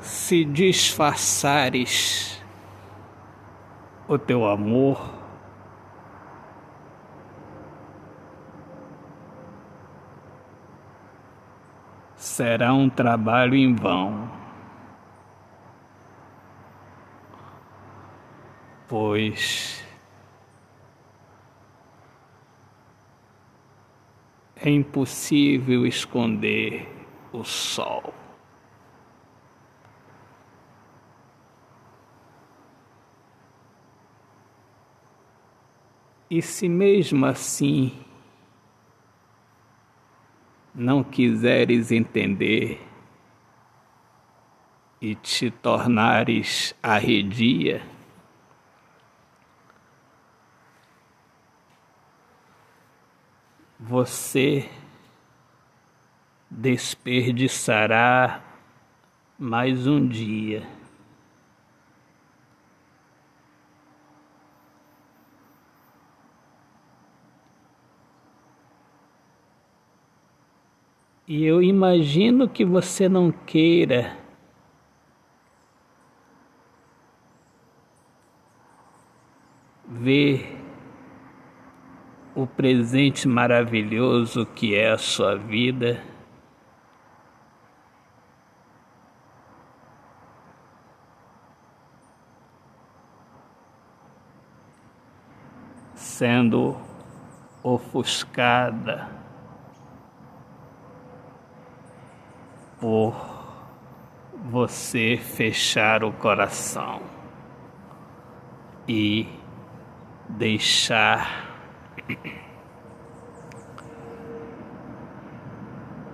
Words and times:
se 0.00 0.44
disfarçares 0.44 2.42
o 4.08 4.18
teu 4.18 4.46
amor, 4.46 5.20
será 12.16 12.72
um 12.72 12.88
trabalho 12.88 13.54
em 13.54 13.74
vão, 13.74 14.30
pois 18.88 19.84
é 24.56 24.70
impossível 24.70 25.86
esconder 25.86 26.88
o 27.32 27.44
sol. 27.44 28.12
E 36.30 36.40
se 36.40 36.68
mesmo 36.68 37.26
assim 37.26 37.92
não 40.72 41.02
quiseres 41.02 41.90
entender 41.90 42.80
e 45.00 45.16
te 45.16 45.50
tornares 45.50 46.72
arredia, 46.80 47.82
você 53.76 54.70
desperdiçará 56.48 58.40
mais 59.36 59.84
um 59.84 60.06
dia. 60.06 60.79
E 71.32 71.44
eu 71.44 71.62
imagino 71.62 72.48
que 72.48 72.64
você 72.64 73.08
não 73.08 73.30
queira 73.30 74.16
ver 79.86 80.60
o 82.34 82.48
presente 82.48 83.28
maravilhoso 83.28 84.44
que 84.44 84.74
é 84.74 84.90
a 84.90 84.98
sua 84.98 85.36
vida. 85.36 86.02
Sendo 95.94 96.76
ofuscada 97.62 99.20
por 102.80 103.14
você 104.50 105.18
fechar 105.18 106.02
o 106.02 106.12
coração 106.12 107.02
e 108.88 109.28
deixar 110.30 111.50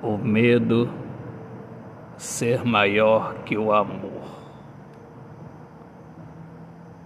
o 0.03 0.19
medo 0.19 0.93
ser 2.17 2.65
maior 2.65 3.35
que 3.45 3.57
o 3.57 3.73
amor. 3.73 4.27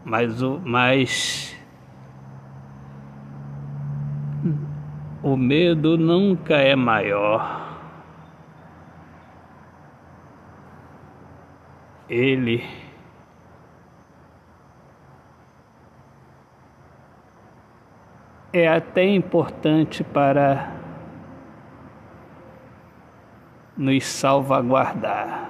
Mas 0.05 0.41
o 0.41 0.59
mais 0.59 1.55
o 5.23 5.37
medo 5.37 5.99
nunca 5.99 6.55
é 6.57 6.75
maior 6.75 7.70
ele 12.11 12.69
é 18.53 18.67
até 18.67 19.07
importante 19.07 20.03
para 20.03 20.75
nos 23.77 24.05
salvaguardar, 24.05 25.49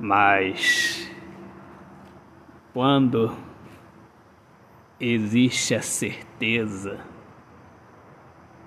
mas 0.00 1.14
quando 2.72 3.36
existe 4.98 5.74
a 5.74 5.82
certeza 5.82 6.98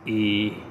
e 0.05 0.61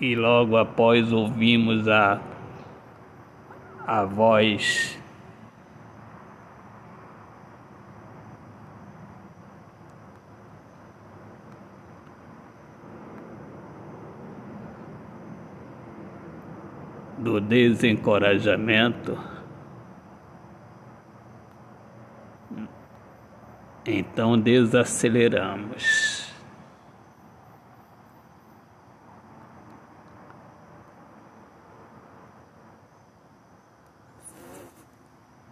e 0.00 0.14
logo 0.14 0.56
após 0.56 1.12
ouvimos 1.12 1.88
a, 1.88 2.20
a 3.86 4.04
voz 4.04 4.98
do 17.24 17.40
desencorajamento, 17.40 19.18
então 23.86 24.38
desaceleramos. 24.38 26.13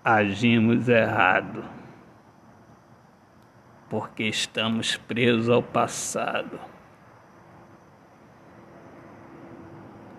Agimos 0.04 0.88
errado, 0.88 1.64
porque 3.88 4.24
estamos 4.24 4.96
presos 4.96 5.48
ao 5.48 5.62
passado. 5.62 6.58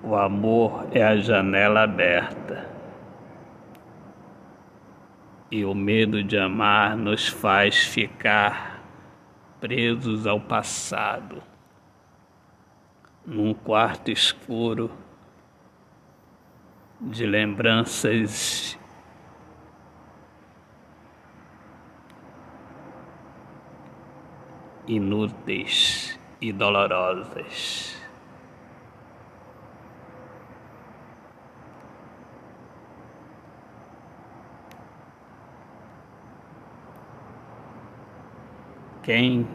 O 0.02 0.16
amor 0.16 0.88
é 0.92 1.04
a 1.04 1.18
janela 1.18 1.84
aberta. 1.84 2.70
E 5.52 5.66
o 5.66 5.74
medo 5.74 6.24
de 6.24 6.38
amar 6.38 6.96
nos 6.96 7.28
faz 7.28 7.84
ficar 7.84 8.82
presos 9.60 10.26
ao 10.26 10.40
passado, 10.40 11.44
num 13.26 13.54
quarto 13.54 14.10
escuro 14.12 14.92
de 17.00 17.26
lembranças 17.26 18.78
inúteis 24.88 26.20
e 26.42 26.52
dolorosas. 26.52 27.98
Quem 39.02 39.46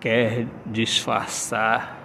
quer 0.00 0.46
disfarçar 0.66 1.96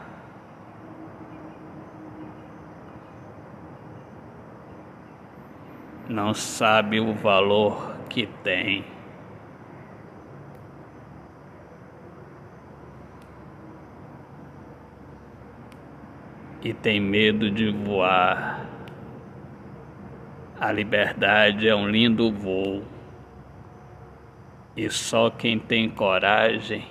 não 6.08 6.36
sabe 6.36 7.00
o 7.00 7.14
valor 7.16 7.96
que 8.10 8.28
tem. 8.44 8.93
E 16.64 16.74
tem 16.74 17.00
medo 17.00 17.52
de 17.52 17.70
voar. 17.70 18.66
A 20.60 20.72
liberdade 20.72 21.68
é 21.68 21.76
um 21.76 21.88
lindo 21.88 22.32
voo 22.32 22.84
e 24.76 24.90
só 24.90 25.30
quem 25.30 25.60
tem 25.60 25.90
coragem 25.90 26.88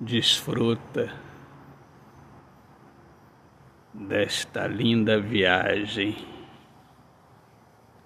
desfruta 0.00 1.12
desta 3.92 4.66
linda 4.66 5.20
viagem. 5.20 6.32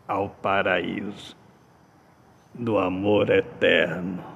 ao 0.09 0.29
paraíso 0.29 1.37
do 2.55 2.79
amor 2.79 3.29
eterno. 3.31 4.36